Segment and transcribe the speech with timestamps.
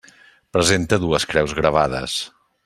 [0.57, 2.17] Presenta dues creus gravades.